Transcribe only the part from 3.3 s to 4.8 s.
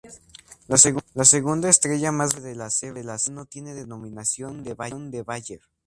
no tiene denominación de